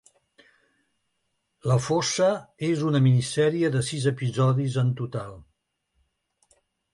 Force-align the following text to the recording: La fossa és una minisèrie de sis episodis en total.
La 1.71 1.75
fossa 1.87 2.29
és 2.69 2.81
una 2.87 3.01
minisèrie 3.09 3.71
de 3.77 3.83
sis 3.91 4.09
episodis 4.13 4.79
en 4.85 4.91
total. 5.03 5.39